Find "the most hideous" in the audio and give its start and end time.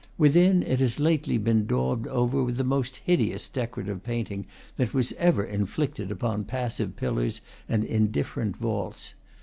2.57-3.47